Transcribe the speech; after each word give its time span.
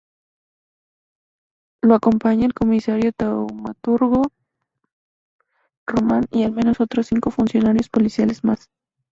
Lo 1.83 1.93
acompaña 1.93 2.47
el 2.47 2.55
Comisario 2.55 3.11
Taumaturgo 3.13 4.23
Román 5.85 6.25
y 6.31 6.41
al 6.43 6.53
menos 6.53 6.79
otros 6.81 7.05
cinco 7.05 7.29
funcionarios 7.29 7.87
policiales 7.89 8.43
más. 8.43 8.71